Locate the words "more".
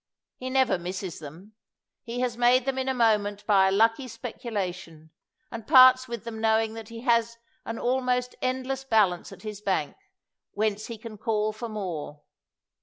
11.69-12.23